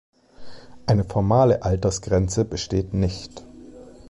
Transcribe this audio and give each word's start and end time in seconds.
Eine 0.87 1.03
formale 1.03 1.61
Altersgrenze 1.61 2.43
besteht 2.43 2.91
nicht. 2.91 3.43